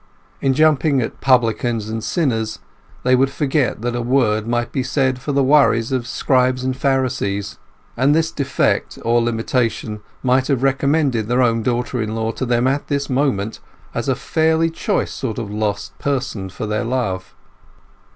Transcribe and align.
In 0.41 0.55
jumping 0.55 0.99
at 0.99 1.21
Publicans 1.21 1.87
and 1.87 2.03
Sinners 2.03 2.57
they 3.03 3.15
would 3.15 3.29
forget 3.29 3.83
that 3.83 3.95
a 3.95 4.01
word 4.01 4.47
might 4.47 4.71
be 4.71 4.81
said 4.81 5.19
for 5.21 5.31
the 5.31 5.43
worries 5.43 5.91
of 5.91 6.07
Scribes 6.07 6.63
and 6.63 6.75
Pharisees; 6.75 7.59
and 7.95 8.15
this 8.15 8.31
defect 8.31 8.97
or 9.05 9.21
limitation 9.21 9.99
might 10.23 10.47
have 10.47 10.63
recommended 10.63 11.27
their 11.27 11.43
own 11.43 11.61
daughter 11.61 12.01
in 12.01 12.15
law 12.15 12.31
to 12.31 12.47
them 12.47 12.65
at 12.65 12.87
this 12.87 13.11
moment 13.11 13.59
as 13.93 14.09
a 14.09 14.15
fairly 14.15 14.71
choice 14.71 15.11
sort 15.11 15.37
of 15.37 15.51
lost 15.51 15.95
person 15.99 16.49
for 16.49 16.65
their 16.65 16.83
love. 16.83 17.35